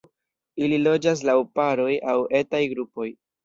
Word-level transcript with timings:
Ili 0.67 0.79
loĝas 0.87 1.21
laŭ 1.31 1.37
paroj 1.61 1.93
aŭ 2.17 2.19
etaj 2.43 2.67
grupoj. 2.77 3.11